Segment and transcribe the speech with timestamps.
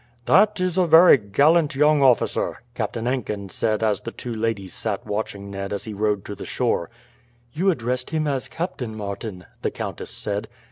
[0.25, 5.05] "That is a very gallant young officer," Captain Enkin said as the two ladies sat
[5.05, 6.89] watching Ned as he rowed to the shore.
[7.53, 10.47] "You addressed him as Captain Martin?" the countess said.